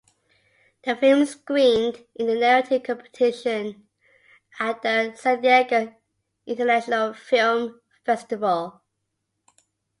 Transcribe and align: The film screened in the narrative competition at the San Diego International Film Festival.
The 0.83 0.95
film 0.95 1.27
screened 1.27 2.03
in 2.15 2.25
the 2.25 2.33
narrative 2.33 2.81
competition 2.81 3.87
at 4.59 4.81
the 4.81 5.13
San 5.15 5.41
Diego 5.41 5.93
International 6.47 7.13
Film 7.13 7.79
Festival. 8.03 8.81